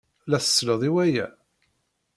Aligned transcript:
La 0.31 0.39
tselled 0.43 0.83
i 0.87 0.89
waya? 0.95 1.27